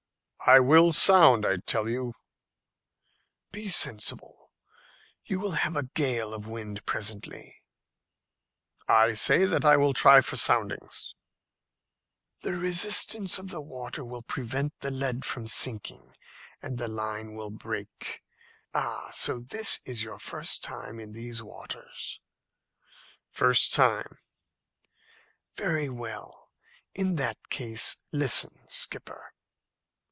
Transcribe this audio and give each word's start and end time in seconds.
"I 0.47 0.59
will 0.59 0.91
sound, 0.91 1.45
I 1.45 1.57
tell 1.57 1.87
you." 1.87 2.15
"Be 3.51 3.67
sensible; 3.69 4.51
you 5.23 5.39
will 5.39 5.51
have 5.51 5.75
a 5.75 5.83
gale 5.93 6.33
of 6.33 6.47
wind 6.47 6.83
presently." 6.87 7.57
"I 8.87 9.13
say 9.13 9.45
that 9.45 9.63
I 9.63 9.77
will 9.77 9.93
try 9.93 10.19
for 10.19 10.37
soundings." 10.37 11.13
"The 12.41 12.53
resistance 12.55 13.37
of 13.37 13.49
the 13.49 13.61
water 13.61 14.03
will 14.03 14.23
prevent 14.23 14.73
the 14.79 14.89
lead 14.89 15.25
from 15.25 15.47
sinking, 15.47 16.15
and 16.59 16.79
the 16.79 16.87
line 16.87 17.35
will 17.35 17.51
break. 17.51 18.23
Ah! 18.73 19.11
so 19.13 19.39
this 19.41 19.79
is 19.85 20.01
your 20.01 20.17
first 20.17 20.63
time 20.63 20.99
in 20.99 21.11
these 21.11 21.43
waters?" 21.43 22.19
"The 23.31 23.37
first 23.37 23.75
time." 23.75 24.17
"Very 25.53 25.87
well; 25.87 26.49
in 26.95 27.17
that 27.17 27.37
case 27.51 27.95
listen, 28.11 28.61
skipper." 28.67 29.33